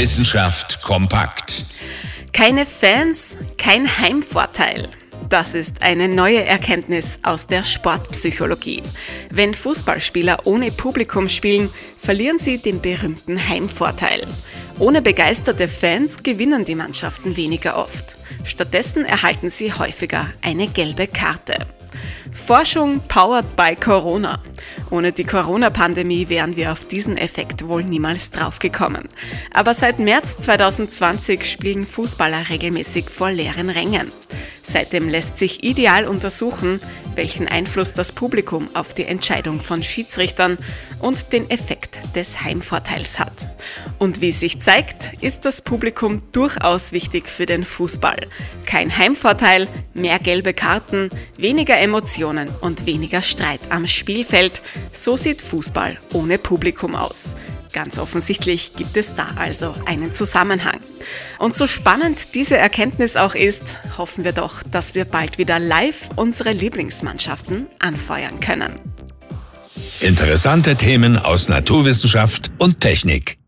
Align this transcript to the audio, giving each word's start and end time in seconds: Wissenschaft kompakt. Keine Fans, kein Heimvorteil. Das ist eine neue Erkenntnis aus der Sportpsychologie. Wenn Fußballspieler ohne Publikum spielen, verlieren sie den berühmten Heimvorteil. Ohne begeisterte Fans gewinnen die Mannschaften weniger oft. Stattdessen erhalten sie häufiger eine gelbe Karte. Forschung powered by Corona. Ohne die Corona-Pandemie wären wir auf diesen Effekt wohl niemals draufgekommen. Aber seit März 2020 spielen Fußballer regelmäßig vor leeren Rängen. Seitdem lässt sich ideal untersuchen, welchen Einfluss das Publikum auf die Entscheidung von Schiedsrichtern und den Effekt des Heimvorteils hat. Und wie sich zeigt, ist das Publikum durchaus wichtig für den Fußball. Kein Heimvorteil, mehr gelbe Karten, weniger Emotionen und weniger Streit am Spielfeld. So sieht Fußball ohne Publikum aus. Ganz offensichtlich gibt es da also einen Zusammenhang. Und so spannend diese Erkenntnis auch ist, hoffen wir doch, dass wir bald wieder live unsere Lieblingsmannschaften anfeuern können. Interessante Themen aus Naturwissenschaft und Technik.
Wissenschaft 0.00 0.80
kompakt. 0.80 1.66
Keine 2.32 2.64
Fans, 2.64 3.36
kein 3.58 3.98
Heimvorteil. 3.98 4.88
Das 5.28 5.52
ist 5.52 5.82
eine 5.82 6.08
neue 6.08 6.42
Erkenntnis 6.42 7.18
aus 7.22 7.46
der 7.46 7.64
Sportpsychologie. 7.64 8.82
Wenn 9.28 9.52
Fußballspieler 9.52 10.46
ohne 10.46 10.70
Publikum 10.70 11.28
spielen, 11.28 11.68
verlieren 12.02 12.38
sie 12.38 12.56
den 12.56 12.80
berühmten 12.80 13.46
Heimvorteil. 13.46 14.26
Ohne 14.78 15.02
begeisterte 15.02 15.68
Fans 15.68 16.22
gewinnen 16.22 16.64
die 16.64 16.76
Mannschaften 16.76 17.36
weniger 17.36 17.76
oft. 17.76 18.14
Stattdessen 18.42 19.04
erhalten 19.04 19.50
sie 19.50 19.70
häufiger 19.70 20.30
eine 20.40 20.68
gelbe 20.68 21.08
Karte. 21.08 21.66
Forschung 22.32 23.00
powered 23.08 23.56
by 23.56 23.76
Corona. 23.76 24.40
Ohne 24.90 25.12
die 25.12 25.24
Corona-Pandemie 25.24 26.28
wären 26.28 26.56
wir 26.56 26.72
auf 26.72 26.84
diesen 26.84 27.16
Effekt 27.16 27.66
wohl 27.68 27.84
niemals 27.84 28.30
draufgekommen. 28.30 29.08
Aber 29.52 29.74
seit 29.74 29.98
März 29.98 30.38
2020 30.38 31.44
spielen 31.44 31.86
Fußballer 31.86 32.48
regelmäßig 32.48 33.10
vor 33.10 33.30
leeren 33.30 33.70
Rängen. 33.70 34.10
Seitdem 34.62 35.08
lässt 35.08 35.38
sich 35.38 35.64
ideal 35.64 36.06
untersuchen, 36.06 36.80
welchen 37.14 37.48
Einfluss 37.48 37.92
das 37.92 38.12
Publikum 38.12 38.68
auf 38.74 38.94
die 38.94 39.04
Entscheidung 39.04 39.60
von 39.60 39.82
Schiedsrichtern 39.82 40.58
und 41.00 41.32
den 41.32 41.50
Effekt 41.50 41.98
des 42.14 42.42
Heimvorteils 42.42 43.18
hat. 43.18 43.32
Und 43.98 44.20
wie 44.20 44.32
sich 44.32 44.60
zeigt, 44.60 45.10
ist 45.22 45.44
das 45.44 45.62
Publikum 45.62 46.22
durchaus 46.32 46.92
wichtig 46.92 47.28
für 47.28 47.46
den 47.46 47.64
Fußball. 47.64 48.26
Kein 48.66 48.96
Heimvorteil, 48.96 49.68
mehr 49.94 50.18
gelbe 50.18 50.54
Karten, 50.54 51.10
weniger 51.36 51.78
Emotionen 51.78 52.48
und 52.60 52.86
weniger 52.86 53.22
Streit 53.22 53.60
am 53.70 53.86
Spielfeld. 53.86 54.62
So 54.92 55.16
sieht 55.16 55.40
Fußball 55.40 55.98
ohne 56.12 56.38
Publikum 56.38 56.94
aus. 56.94 57.36
Ganz 57.72 57.98
offensichtlich 57.98 58.74
gibt 58.74 58.96
es 58.96 59.14
da 59.14 59.28
also 59.36 59.74
einen 59.86 60.12
Zusammenhang. 60.12 60.80
Und 61.38 61.56
so 61.56 61.66
spannend 61.66 62.34
diese 62.34 62.56
Erkenntnis 62.56 63.16
auch 63.16 63.34
ist, 63.34 63.78
hoffen 63.98 64.24
wir 64.24 64.32
doch, 64.32 64.62
dass 64.70 64.94
wir 64.94 65.04
bald 65.04 65.38
wieder 65.38 65.58
live 65.58 66.08
unsere 66.16 66.52
Lieblingsmannschaften 66.52 67.66
anfeuern 67.78 68.40
können. 68.40 68.72
Interessante 70.00 70.76
Themen 70.76 71.18
aus 71.18 71.48
Naturwissenschaft 71.48 72.50
und 72.58 72.80
Technik. 72.80 73.39